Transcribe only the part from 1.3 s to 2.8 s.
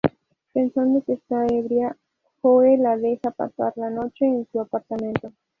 ebria, Joe